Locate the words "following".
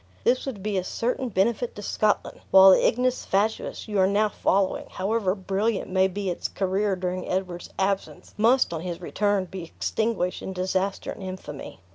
4.29-4.87